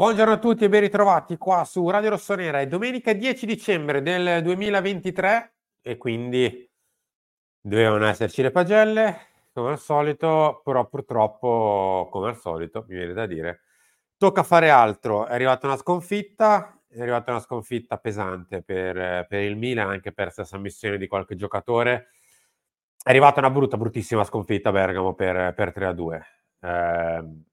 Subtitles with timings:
[0.00, 2.58] Buongiorno a tutti e ben ritrovati qua su Radio Rossonera.
[2.58, 5.52] È domenica 10 dicembre del 2023
[5.82, 6.66] e quindi
[7.60, 9.18] dovevano esserci le pagelle,
[9.52, 13.60] come al solito, però purtroppo, come al solito, mi viene da dire,
[14.16, 15.26] tocca fare altro.
[15.26, 20.32] È arrivata una sconfitta, è arrivata una sconfitta pesante per, per il Milan, anche per
[20.32, 22.08] stessa missione di qualche giocatore.
[23.02, 26.26] È arrivata una brutta, bruttissima sconfitta a Bergamo per, per 3 a 2.
[26.62, 27.48] Eh,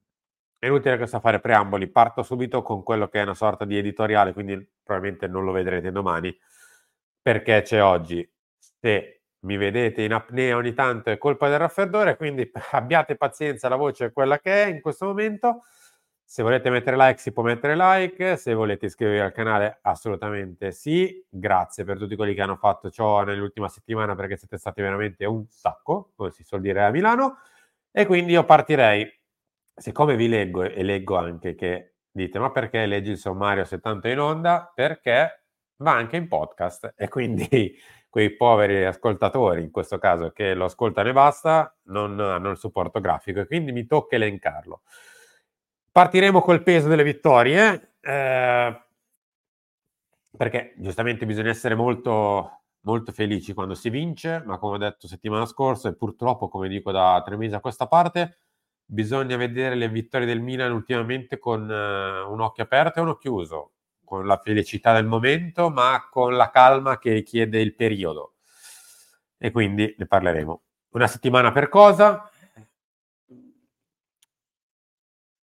[0.58, 3.76] è inutile che a fare preamboli, parto subito con quello che è una sorta di
[3.78, 6.36] editoriale, quindi probabilmente non lo vedrete domani,
[7.22, 8.28] perché c'è oggi.
[8.80, 13.76] Se mi vedete in apnea ogni tanto è colpa del raffreddore, quindi abbiate pazienza, la
[13.76, 15.62] voce è quella che è in questo momento.
[16.24, 21.24] Se volete mettere like si può mettere like, se volete iscrivervi al canale assolutamente sì.
[21.28, 25.46] Grazie per tutti quelli che hanno fatto ciò nell'ultima settimana perché siete stati veramente un
[25.48, 27.38] sacco, come si suol dire a Milano.
[27.90, 29.17] E quindi io partirei
[29.78, 34.08] siccome vi leggo e leggo anche che dite ma perché leggi il sommario se tanto
[34.08, 34.70] è in onda?
[34.74, 35.44] Perché
[35.78, 37.48] va anche in podcast e quindi
[38.08, 43.00] quei poveri ascoltatori, in questo caso che lo ascoltano e basta, non hanno il supporto
[43.00, 44.82] grafico e quindi mi tocca elencarlo.
[45.92, 48.82] Partiremo col peso delle vittorie, eh,
[50.36, 55.44] perché giustamente bisogna essere molto, molto felici quando si vince, ma come ho detto settimana
[55.44, 58.38] scorsa e purtroppo, come dico da tre mesi a questa parte,
[58.90, 63.72] bisogna vedere le vittorie del Milan ultimamente con uh, un occhio aperto e uno chiuso,
[64.02, 68.36] con la felicità del momento, ma con la calma che richiede il periodo.
[69.36, 70.62] E quindi ne parleremo.
[70.92, 72.30] Una settimana per cosa?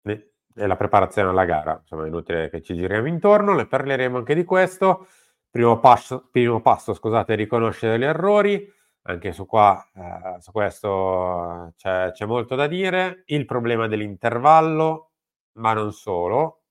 [0.02, 4.34] È la preparazione alla gara, insomma è inutile che ci giriamo intorno, ne parleremo anche
[4.34, 5.06] di questo.
[5.50, 8.74] Primo passo, primo passo scusate, riconoscere gli errori
[9.06, 13.22] anche su, qua, eh, su questo c'è, c'è, molto da dire.
[13.26, 15.12] Il problema dell'intervallo,
[15.54, 16.62] ma non solo,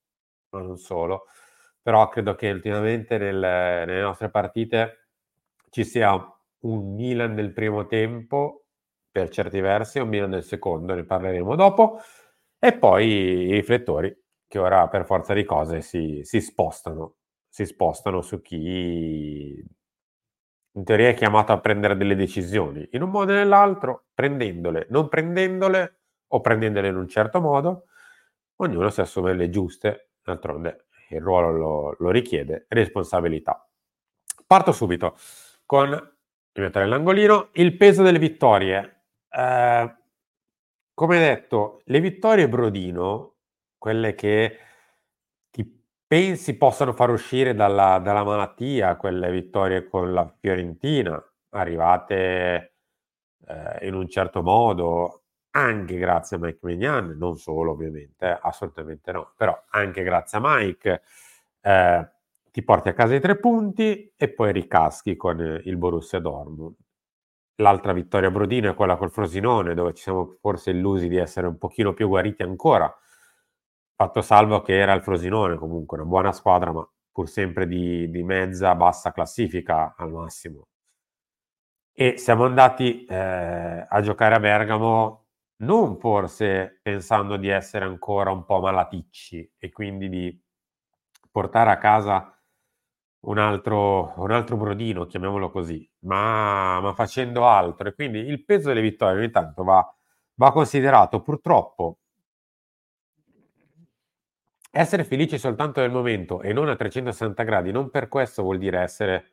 [0.50, 1.26] ma non solo.
[1.82, 5.08] Però credo che ultimamente nel, nelle nostre partite
[5.70, 6.14] ci sia
[6.62, 8.66] un Milan del primo tempo,
[9.12, 12.00] per certi versi, e un Milan del secondo, ne parleremo dopo.
[12.60, 14.16] E poi i riflettori,
[14.48, 17.16] che ora per forza di cose si, si spostano,
[17.48, 19.55] si spostano su chi
[20.76, 25.08] in teoria è chiamato a prendere delle decisioni, in un modo o nell'altro, prendendole, non
[25.08, 27.86] prendendole o prendendole in un certo modo,
[28.58, 33.68] ognuno si assume le giuste, d'altronde il ruolo lo, lo richiede, responsabilità.
[34.46, 35.16] Parto subito
[35.66, 39.04] con il mettere l'angolino, il peso delle vittorie.
[39.30, 39.96] Eh,
[40.94, 43.36] come detto, le vittorie Brodino,
[43.78, 44.60] quelle che
[46.08, 52.76] pensi possano far uscire dalla, dalla malattia quelle vittorie con la Fiorentina, arrivate
[53.48, 59.12] eh, in un certo modo, anche grazie a Mike Mignan, non solo ovviamente, eh, assolutamente
[59.12, 61.02] no, però anche grazie a Mike,
[61.62, 62.10] eh,
[62.52, 66.76] ti porti a casa i tre punti e poi ricaschi con il Borussia Dortmund.
[67.60, 71.58] L'altra vittoria Brodino è quella col Frosinone, dove ci siamo forse illusi di essere un
[71.58, 72.94] pochino più guariti ancora,
[73.98, 78.24] Fatto salvo che era il Frosinone comunque, una buona squadra, ma pur sempre di, di
[78.24, 80.68] mezza, bassa classifica al massimo.
[81.94, 85.28] E siamo andati eh, a giocare a Bergamo
[85.60, 90.44] non forse pensando di essere ancora un po' malaticci e quindi di
[91.32, 92.38] portare a casa
[93.28, 97.90] un altro, un altro brodino, chiamiamolo così, ma, ma, facendo altro.
[97.90, 99.86] E quindi il peso delle vittorie ogni tanto va,
[100.36, 102.00] va considerato purtroppo
[104.78, 108.80] essere felici soltanto nel momento e non a 360 gradi, non per questo vuol dire
[108.80, 109.32] essere,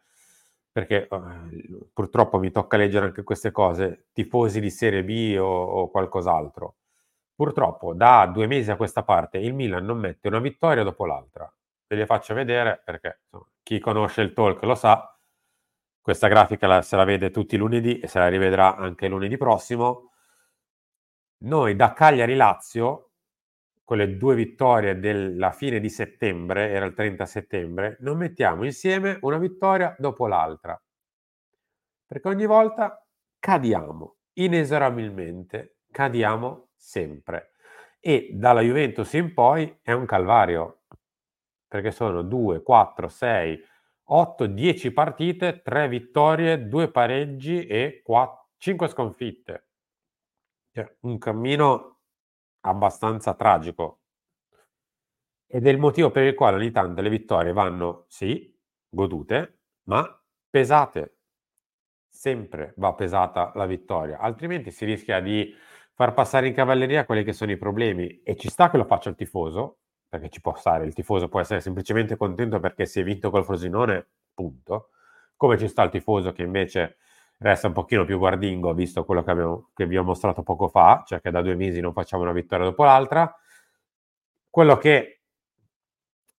[0.70, 5.90] perché uh, purtroppo mi tocca leggere anche queste cose, tifosi di Serie B o, o,
[5.90, 6.76] qualcos'altro.
[7.34, 11.52] Purtroppo da due mesi a questa parte il Milan non mette una vittoria dopo l'altra.
[11.88, 15.18] Ve le faccio vedere perché insomma, chi conosce il talk lo sa.
[16.00, 19.36] Questa grafica la, se la vede tutti i lunedì e se la rivedrà anche lunedì
[19.36, 20.12] prossimo.
[21.38, 23.11] Noi da Cagliari Lazio
[23.84, 29.18] con le due vittorie della fine di settembre, era il 30 settembre, non mettiamo insieme
[29.22, 30.80] una vittoria dopo l'altra.
[32.06, 33.04] Perché ogni volta
[33.38, 37.52] cadiamo, inesorabilmente, cadiamo sempre.
[38.00, 40.82] E dalla Juventus in poi è un calvario,
[41.66, 43.64] perché sono 2, 4, 6,
[44.04, 49.68] 8, 10 partite, 3 vittorie, 2 pareggi e 4, 5 sconfitte.
[50.72, 51.91] Cioè, un cammino
[52.62, 54.00] abbastanza tragico.
[55.46, 60.20] Ed è il motivo per il quale ogni tanto le vittorie vanno, sì, godute, ma
[60.48, 61.18] pesate.
[62.08, 65.54] Sempre va pesata la vittoria, altrimenti si rischia di
[65.94, 68.22] far passare in cavalleria quelli che sono i problemi.
[68.22, 71.40] E ci sta che lo faccia il tifoso, perché ci può stare, il tifoso può
[71.40, 74.90] essere semplicemente contento perché si è vinto col Frosinone, punto.
[75.36, 76.96] Come ci sta il tifoso che invece
[77.42, 81.02] resta un pochino più guardingo, visto quello che, abbiamo, che vi ho mostrato poco fa,
[81.06, 83.34] cioè che da due mesi non facciamo una vittoria dopo l'altra.
[84.48, 85.22] Quello che,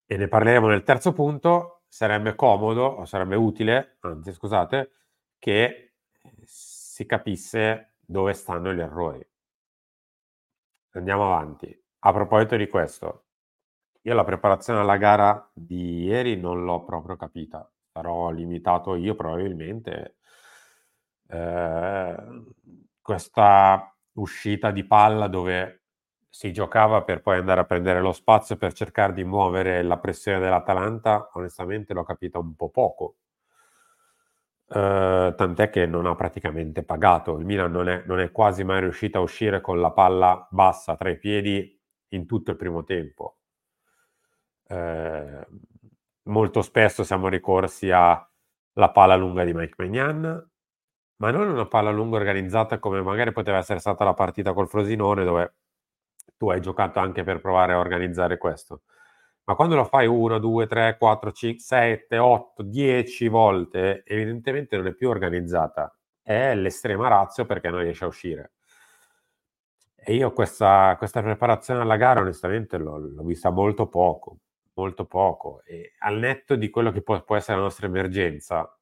[0.05, 4.91] e ne parleremo nel terzo punto, sarebbe comodo, o sarebbe utile, anzi scusate,
[5.37, 5.93] che
[6.43, 9.25] si capisse dove stanno gli errori.
[10.91, 11.83] Andiamo avanti.
[12.05, 13.25] A proposito di questo,
[14.01, 17.69] io la preparazione alla gara di ieri non l'ho proprio capita.
[17.91, 20.17] Sarò limitato io probabilmente.
[21.27, 22.15] Eh,
[23.01, 25.81] questa uscita di palla dove
[26.29, 30.39] si giocava per poi andare a prendere lo spazio per cercare di muovere la pressione
[30.39, 33.15] dell'Atalanta, onestamente l'ho capita un po' poco.
[34.67, 37.37] Eh, tant'è che non ha praticamente pagato.
[37.37, 40.95] Il Milan non è, non è quasi mai riuscito a uscire con la palla bassa
[40.95, 41.79] tra i piedi
[42.09, 43.37] in tutto il primo tempo.
[44.67, 45.47] Eh,
[46.23, 50.51] molto spesso siamo ricorsi alla palla lunga di Mike Magnan,
[51.17, 55.23] ma non una palla lunga organizzata come magari poteva essere stata la partita col Frosinone,
[55.23, 55.53] dove
[56.37, 58.81] tu hai giocato anche per provare a organizzare questo.
[59.45, 64.87] Ma quando lo fai 1, 2, 3, 4, 5, 7, 8, 10 volte, evidentemente non
[64.87, 65.93] è più organizzata.
[66.21, 68.53] È l'estrema razio perché non riesce a uscire.
[69.95, 74.37] E io questa, questa preparazione alla gara onestamente l'ho, l'ho, vista molto poco,
[74.73, 75.61] molto poco.
[75.65, 78.77] E al netto di quello che può, può essere la nostra emergenza,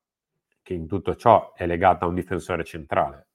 [0.72, 3.28] che in tutto ciò è legata a un difensore centrale.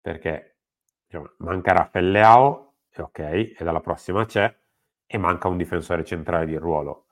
[0.00, 0.58] Perché
[1.04, 2.20] diciamo, manca Raffaele
[2.88, 4.54] e ok, e dalla prossima c'è,
[5.06, 7.06] e manca un difensore centrale di ruolo.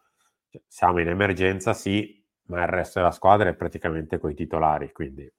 [0.49, 5.31] Cioè, siamo in emergenza, sì, ma il resto della squadra è praticamente coi titolari, quindi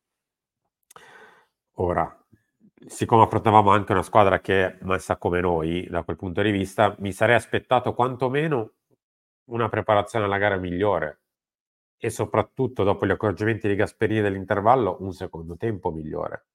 [1.77, 2.17] ora
[2.85, 6.95] siccome affrontavamo anche una squadra che è messa come noi da quel punto di vista,
[6.99, 8.73] mi sarei aspettato quantomeno
[9.45, 11.22] una preparazione alla gara migliore
[12.03, 16.47] e soprattutto dopo gli accorgimenti di Gasperini dell'intervallo un secondo tempo migliore.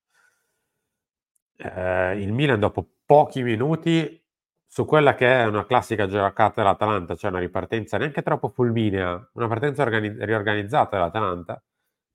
[1.56, 4.22] Eh, il Milan dopo pochi minuti
[4.66, 9.48] su quella che è una classica giocata dell'Atalanta, cioè una ripartenza neanche troppo fulminea, una
[9.48, 11.62] partenza organi- riorganizzata dell'Atalanta,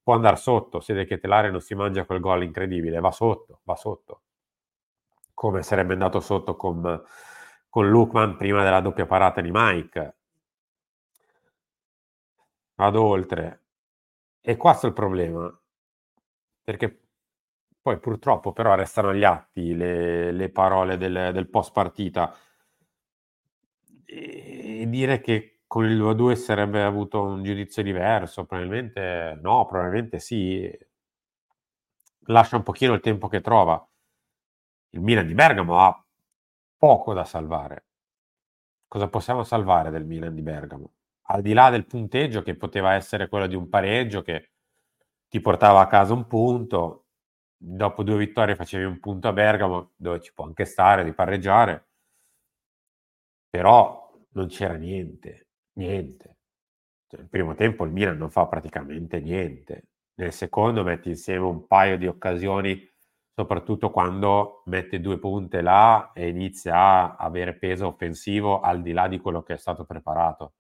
[0.03, 3.75] può andare sotto, se De Ketelare non si mangia quel gol incredibile, va sotto, va
[3.75, 4.21] sotto.
[5.33, 7.01] Come sarebbe andato sotto con,
[7.67, 10.17] con Lukman prima della doppia parata di Mike.
[12.75, 13.63] Vado oltre.
[14.41, 15.61] E questo è il problema.
[16.63, 17.03] Perché
[17.81, 22.33] poi purtroppo però restano agli atti le, le parole del, del post partita.
[24.05, 28.45] E dire che con il 2-2 sarebbe avuto un giudizio diverso?
[28.45, 30.69] Probabilmente no, probabilmente sì.
[32.27, 33.85] Lascia un pochino il tempo che trova.
[34.91, 36.05] Il Milan di Bergamo ha
[36.77, 37.85] poco da salvare.
[38.87, 40.91] Cosa possiamo salvare del Milan di Bergamo?
[41.27, 44.51] Al di là del punteggio che poteva essere quello di un pareggio che
[45.27, 47.07] ti portava a casa un punto,
[47.57, 51.87] dopo due vittorie facevi un punto a Bergamo dove ci può anche stare di pareggiare,
[53.49, 56.37] però non c'era niente Niente.
[57.07, 59.87] Cioè, il primo tempo il Milan non fa praticamente niente.
[60.15, 62.87] Nel secondo metti insieme un paio di occasioni,
[63.33, 69.07] soprattutto quando mette due punte là e inizia a avere peso offensivo al di là
[69.07, 70.53] di quello che è stato preparato.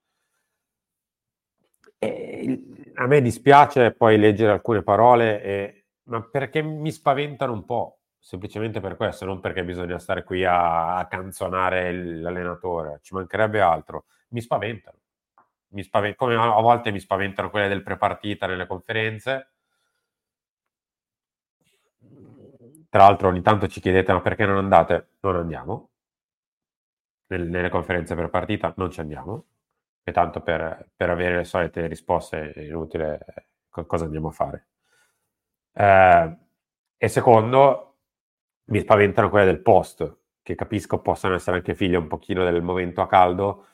[2.03, 2.63] E
[2.95, 8.79] a me dispiace poi leggere alcune parole, e, ma perché mi spaventano un po', semplicemente
[8.79, 14.41] per questo, non perché bisogna stare qui a, a canzonare l'allenatore, ci mancherebbe altro, mi
[14.41, 14.97] spaventano
[15.73, 19.49] mi spavent- come a volte mi spaventano quelle del prepartita nelle conferenze.
[22.89, 25.13] Tra l'altro ogni tanto ci chiedete ma perché non andate?
[25.21, 25.89] Non andiamo.
[27.27, 29.45] Nel, nelle conferenze per partita non ci andiamo.
[30.03, 33.19] E tanto per, per avere le solite risposte è inutile
[33.69, 34.67] cosa andiamo a fare.
[35.73, 36.37] Eh,
[36.97, 37.97] e secondo,
[38.65, 43.01] mi spaventano quelle del post, che capisco possano essere anche figlie un pochino del momento
[43.01, 43.67] a caldo,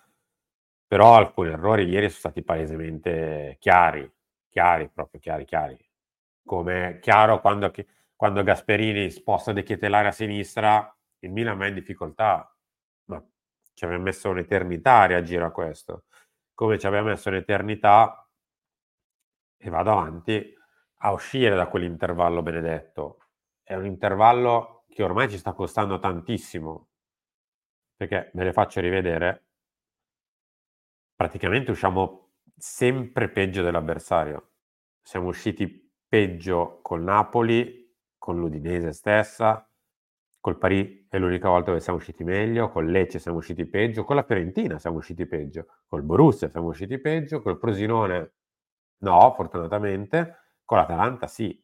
[0.88, 4.12] però alcuni errori ieri sono stati palesemente chiari,
[4.50, 5.78] chiari, proprio chiari, chiari.
[6.44, 7.72] Come chiaro quando,
[8.16, 12.52] quando Gasperini sposta De Chietelare a sinistra, il Milan va in difficoltà,
[13.80, 16.04] ci aveva messo un'eternità a reagire a questo.
[16.54, 18.30] Come ci aveva messo un'eternità,
[19.56, 20.54] e vado avanti,
[20.98, 23.28] a uscire da quell'intervallo benedetto.
[23.64, 26.90] È un intervallo che ormai ci sta costando tantissimo,
[27.96, 29.46] perché me le faccio rivedere
[31.16, 34.56] praticamente usciamo sempre peggio dell'avversario.
[35.02, 39.69] Siamo usciti peggio con Napoli, con l'Udinese stessa,
[40.42, 44.16] Col Parì è l'unica volta dove siamo usciti meglio, con Lecce siamo usciti peggio, con
[44.16, 48.34] la Fiorentina siamo usciti peggio, col Borussia siamo usciti peggio, col Prosinone
[49.00, 51.62] no, fortunatamente, con l'Atalanta sì.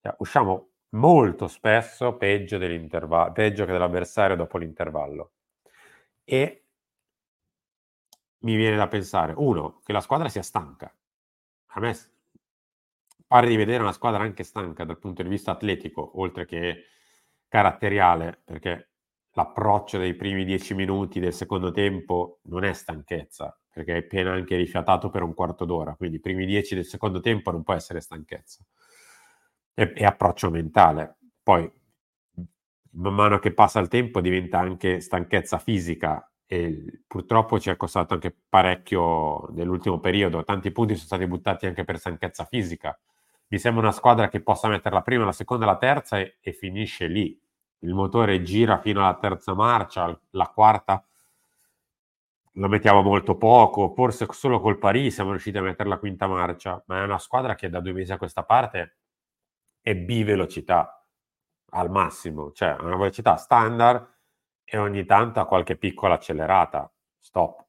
[0.00, 5.32] Cioè, usciamo molto spesso peggio, peggio che dell'avversario dopo l'intervallo.
[6.24, 6.64] E
[8.38, 10.94] mi viene da pensare, uno, che la squadra sia stanca.
[11.66, 11.94] A me
[13.26, 16.84] pare di vedere una squadra anche stanca dal punto di vista atletico, oltre che
[17.48, 18.90] caratteriale, perché
[19.32, 24.56] l'approccio dei primi dieci minuti del secondo tempo non è stanchezza, perché è appena anche
[24.56, 28.00] rifiatato per un quarto d'ora, quindi i primi dieci del secondo tempo non può essere
[28.00, 28.64] stanchezza.
[29.74, 31.18] È, è approccio mentale.
[31.42, 31.70] Poi,
[32.92, 38.14] man mano che passa il tempo, diventa anche stanchezza fisica e purtroppo ci è costato
[38.14, 40.44] anche parecchio nell'ultimo periodo.
[40.44, 42.98] Tanti punti sono stati buttati anche per stanchezza fisica
[43.48, 46.52] mi sembra una squadra che possa mettere la prima, la seconda la terza e, e
[46.52, 47.40] finisce lì.
[47.80, 51.04] Il motore gira fino alla terza marcia, la quarta
[52.58, 56.82] lo mettiamo molto poco, forse solo col Paris siamo riusciti a mettere la quinta marcia,
[56.86, 58.96] ma è una squadra che da due mesi a questa parte
[59.80, 61.04] è bivelocità
[61.70, 64.14] al massimo, cioè una velocità standard
[64.64, 66.90] e ogni tanto ha qualche piccola accelerata.
[67.18, 67.64] Stop.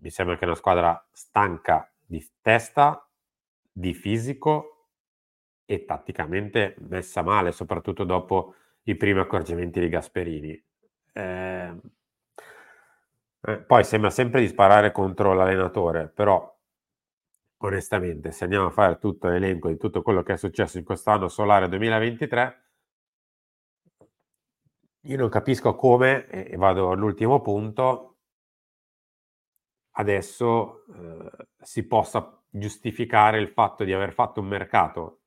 [0.00, 3.06] Mi sembra che è una squadra stanca di testa,
[3.70, 4.77] di fisico
[5.70, 10.64] e tatticamente messa male, soprattutto dopo i primi accorgimenti di Gasperini.
[11.12, 11.74] Eh,
[13.42, 16.56] eh, poi sembra sempre di sparare contro l'allenatore, però
[17.58, 21.28] onestamente se andiamo a fare tutto l'elenco di tutto quello che è successo in quest'anno
[21.28, 22.62] solare 2023,
[25.02, 28.16] io non capisco come, e vado all'ultimo punto,
[29.98, 35.17] adesso eh, si possa giustificare il fatto di aver fatto un mercato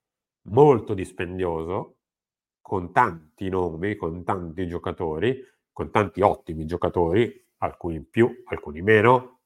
[0.43, 1.97] molto dispendioso,
[2.61, 9.39] con tanti nomi, con tanti giocatori, con tanti ottimi giocatori, alcuni in più, alcuni meno,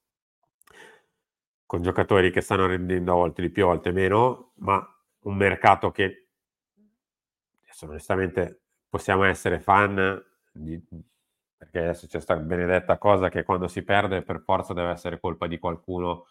[1.65, 4.85] con giocatori che stanno rendendo a volte di più, a volte meno, ma
[5.21, 6.27] un mercato che
[7.63, 10.81] adesso onestamente possiamo essere fan di,
[11.57, 15.47] perché adesso c'è questa benedetta cosa che quando si perde per forza deve essere colpa
[15.47, 16.25] di qualcuno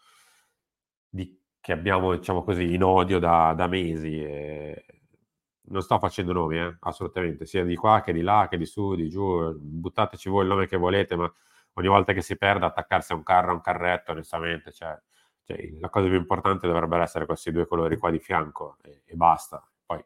[1.65, 4.23] che abbiamo, diciamo così, in odio da, da mesi.
[4.23, 4.85] E
[5.69, 8.95] non sto facendo nomi, eh, assolutamente, sia di qua che di là, che di su,
[8.95, 11.33] di giù, buttateci voi il nome che volete, ma
[11.73, 14.95] ogni volta che si perde attaccarsi a un carro, a un carretto, onestamente, cioè,
[15.45, 19.15] cioè, la cosa più importante dovrebbero essere questi due colori qua di fianco e, e
[19.15, 19.67] basta.
[19.87, 20.05] Poi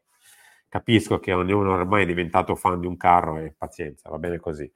[0.68, 4.72] capisco che ognuno ormai è diventato fan di un carro e pazienza, va bene così.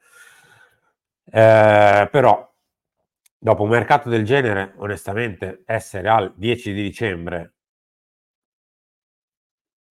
[1.27, 2.52] Eh, però
[3.43, 7.55] dopo un mercato del genere, onestamente, essere al 10 di dicembre,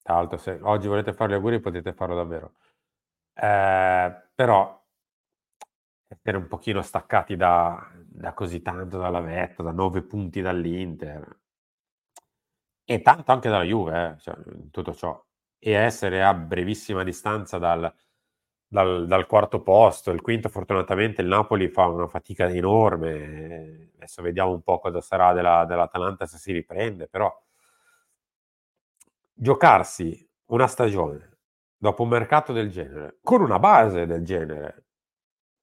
[0.02, 2.54] tra l'altro se oggi volete fare gli auguri potete farlo davvero,
[3.34, 4.80] eh, però
[6.06, 11.38] essere un pochino staccati da, da così tanto dalla vetta, da 9 punti dall'Inter
[12.84, 14.36] e tanto anche dalla Juve, eh, cioè,
[14.70, 15.20] tutto ciò,
[15.58, 17.92] e essere a brevissima distanza dal
[18.70, 20.12] dal, dal, quarto posto.
[20.12, 23.90] Il quinto, fortunatamente, il Napoli fa una fatica enorme.
[23.96, 27.30] Adesso vediamo un po' cosa sarà della, dell'Atalanta se si riprende, però
[29.34, 31.38] giocarsi una stagione
[31.76, 34.84] dopo un mercato del genere, con una base del genere,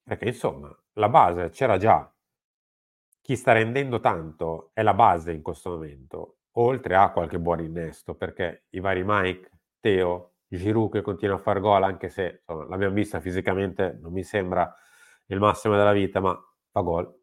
[0.04, 2.12] perché insomma la base c'era già.
[3.22, 8.16] Chi sta rendendo tanto è la base in questo momento, oltre a qualche buon innesto,
[8.16, 12.94] perché i vari Mike, Teo, Giroud che continua a far gol, anche se insomma, l'abbiamo
[12.94, 14.74] vista fisicamente, non mi sembra
[15.28, 16.38] il massimo della vita, ma
[16.72, 17.16] fa gol.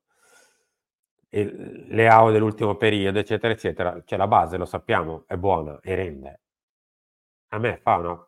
[1.30, 6.40] Le AO dell'ultimo periodo, eccetera, eccetera, cioè la base, lo sappiamo, è buona e rende.
[7.48, 8.26] A me fa una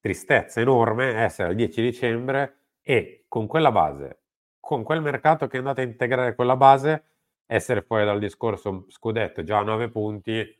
[0.00, 4.22] tristezza enorme essere al 10 dicembre e con quella base,
[4.58, 7.04] con quel mercato che è andato a integrare quella base,
[7.46, 10.59] essere fuori dal discorso scudetto già a 9 punti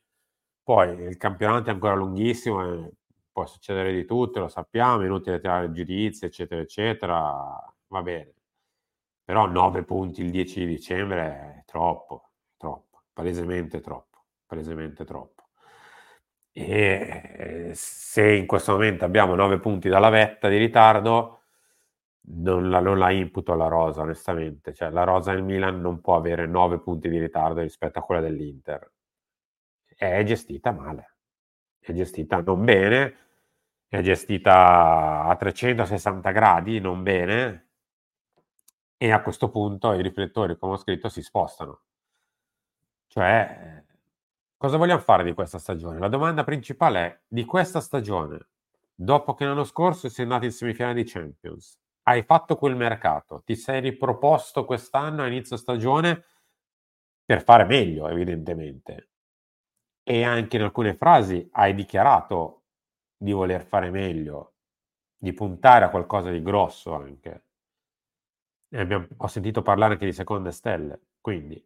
[0.62, 2.92] poi il campionato è ancora lunghissimo, e
[3.32, 8.34] può succedere di tutto, lo sappiamo, è inutile tirare giudizi, eccetera, eccetera, va bene.
[9.24, 15.44] Però 9 punti il 10 di dicembre è troppo, troppo, palesemente troppo, palesemente troppo.
[16.52, 21.42] E se in questo momento abbiamo 9 punti dalla vetta di ritardo,
[22.32, 24.74] non la, non la imputo alla Rosa, onestamente.
[24.74, 28.20] Cioè, la Rosa del Milan non può avere 9 punti di ritardo rispetto a quella
[28.20, 28.90] dell'Inter
[30.09, 31.16] è gestita male,
[31.78, 33.16] è gestita non bene,
[33.87, 37.69] è gestita a 360 gradi, non bene,
[38.97, 41.83] e a questo punto i riflettori, come ho scritto, si spostano.
[43.09, 43.85] Cioè,
[44.57, 45.99] cosa vogliamo fare di questa stagione?
[45.99, 48.49] La domanda principale è di questa stagione
[48.95, 53.54] dopo che l'anno scorso sei andato in semifinale di Champions, hai fatto quel mercato, ti
[53.54, 56.25] sei riproposto quest'anno a inizio stagione
[57.23, 59.09] per fare meglio, evidentemente.
[60.10, 62.64] E anche in alcune frasi hai dichiarato
[63.16, 64.54] di voler fare meglio,
[65.16, 67.44] di puntare a qualcosa di grosso anche.
[68.72, 71.64] Abbiamo, ho sentito parlare anche di seconde stelle, quindi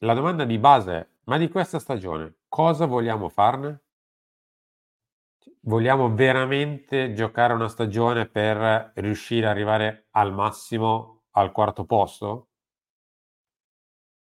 [0.00, 3.84] la domanda di base è, ma di questa stagione cosa vogliamo farne?
[5.60, 12.48] Vogliamo veramente giocare una stagione per riuscire ad arrivare al massimo al quarto posto?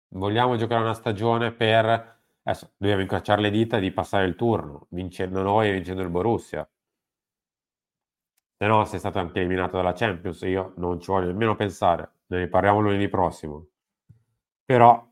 [0.08, 2.21] Vogliamo giocare una stagione per...
[2.44, 6.68] Adesso dobbiamo incrociare le dita di passare il turno, vincendo noi e vincendo il Borussia.
[8.56, 12.38] Se no sei stato anche eliminato dalla Champions, io non ci voglio nemmeno pensare, ne
[12.38, 13.68] riparliamo lunedì prossimo.
[14.64, 15.08] Però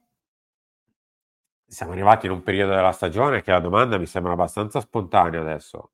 [1.67, 5.93] siamo arrivati in un periodo della stagione che la domanda mi sembra abbastanza spontanea adesso.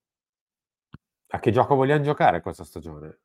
[1.29, 3.21] A che gioco vogliamo giocare questa stagione?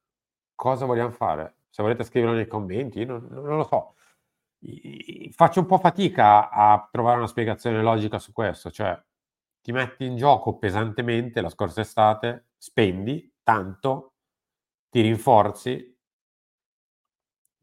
[0.54, 1.56] Cosa vogliamo fare?
[1.70, 3.96] Se volete scriverlo nei commenti, non, non lo so.
[5.32, 9.00] Faccio un po' fatica a trovare una spiegazione logica su questo, cioè
[9.62, 14.14] ti metti in gioco pesantemente la scorsa estate, spendi tanto,
[14.90, 15.98] ti rinforzi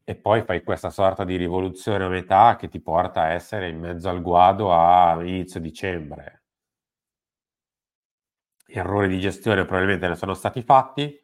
[0.03, 3.79] e poi fai questa sorta di rivoluzione a metà che ti porta a essere in
[3.79, 6.43] mezzo al guado a inizio dicembre.
[8.65, 11.15] Errori di gestione probabilmente ne sono stati fatti.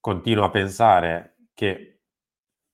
[0.00, 1.93] Continuo a pensare che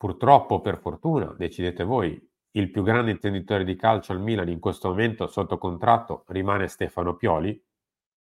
[0.00, 2.18] purtroppo, per fortuna, decidete voi,
[2.52, 7.16] il più grande intenditore di calcio al Milan in questo momento sotto contratto rimane Stefano
[7.16, 7.62] Pioli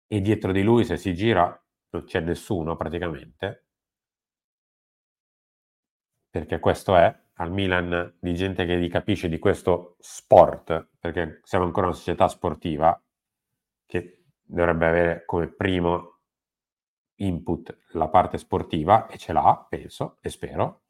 [0.06, 3.64] e dietro di lui se si gira non c'è nessuno praticamente.
[6.28, 11.86] Perché questo è, al Milan di gente che capisce di questo sport, perché siamo ancora
[11.86, 13.02] una società sportiva
[13.86, 16.18] che dovrebbe avere come primo
[17.20, 20.83] input la parte sportiva e ce l'ha, penso e spero,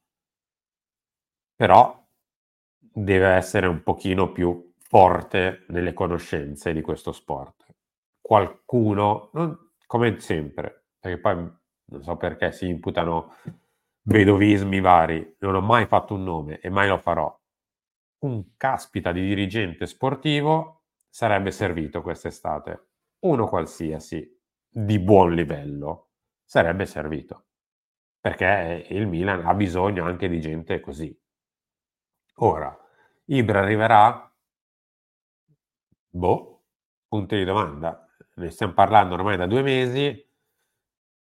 [1.55, 2.03] però
[2.79, 7.65] deve essere un pochino più forte nelle conoscenze di questo sport.
[8.21, 11.35] Qualcuno, non, come sempre, perché poi
[11.87, 13.35] non so perché si imputano
[14.03, 17.37] vedovismi vari, non ho mai fatto un nome e mai lo farò.
[18.21, 22.89] Un caspita di dirigente sportivo sarebbe servito quest'estate.
[23.21, 26.11] Uno qualsiasi di buon livello
[26.45, 27.47] sarebbe servito.
[28.21, 31.17] Perché il Milan ha bisogno anche di gente così.
[32.37, 32.71] Ora,
[33.27, 34.33] Ibra arriverà?
[36.11, 36.63] Boh,
[37.09, 38.07] punto di domanda.
[38.37, 40.27] Ne stiamo parlando ormai da due mesi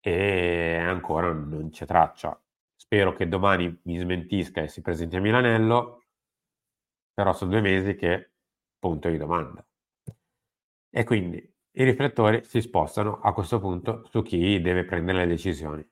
[0.01, 2.39] e ancora non c'è traccia.
[2.75, 6.03] Spero che domani mi smentisca e si presenti a Milanello,
[7.11, 8.33] però sono due mesi che
[8.77, 9.65] punto di domanda.
[10.89, 15.87] E quindi i riflettori si spostano a questo punto su chi deve prendere le decisioni.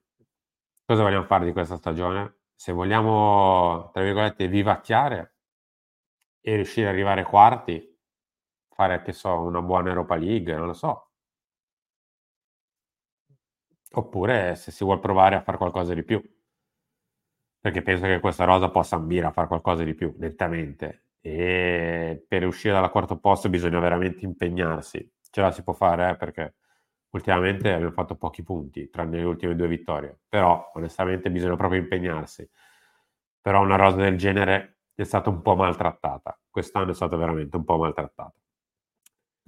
[0.86, 2.41] Cosa vogliamo fare di questa stagione?
[2.62, 5.34] Se vogliamo, tra virgolette, vivacchiare
[6.42, 8.00] e riuscire ad arrivare quarti,
[8.70, 11.10] fare, che so, una buona Europa League, non lo so.
[13.94, 16.22] Oppure se si vuole provare a fare qualcosa di più
[17.60, 21.06] perché penso che questa rosa possa ambire a fare qualcosa di più, nettamente.
[21.20, 25.12] E per uscire dal quarto posto bisogna veramente impegnarsi.
[25.32, 26.56] Ce la si può fare, eh, perché
[27.12, 30.20] ultimamente abbiamo fatto pochi punti, tranne le ultime due vittorie.
[30.28, 32.50] Però, onestamente, bisogna proprio impegnarsi.
[33.42, 36.40] Però una rosa del genere è stata un po' maltrattata.
[36.50, 38.34] Quest'anno è stata veramente un po' maltrattata.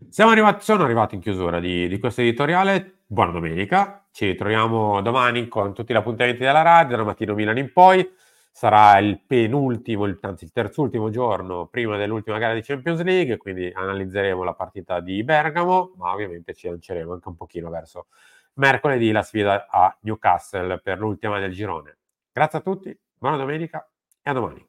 [0.10, 3.04] Siamo arrivati, sono arrivati in chiusura di, di questo editoriale.
[3.06, 7.72] Buona domenica, ci ritroviamo domani con tutti gli appuntamenti della radio, da mattino Milano in
[7.72, 8.10] poi.
[8.56, 14.44] Sarà il penultimo, anzi il terzultimo giorno prima dell'ultima gara di Champions League, quindi analizzeremo
[14.44, 18.06] la partita di Bergamo, ma ovviamente ci lanceremo anche un pochino verso
[18.54, 21.98] mercoledì la sfida a Newcastle per l'ultima del girone.
[22.32, 23.90] Grazie a tutti, buona domenica
[24.22, 24.68] e a domani.